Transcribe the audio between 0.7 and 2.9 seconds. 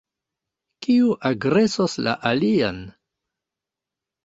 Kiu agresos la alian?